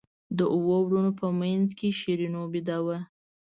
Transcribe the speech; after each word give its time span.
د 0.37 0.39
اوو 0.55 0.75
وروڼو 0.87 1.11
په 1.19 1.27
منځ 1.39 1.67
کې 1.79 1.89
شیرینو 1.99 2.41
بېده 2.53 2.77
وه. 2.85 2.97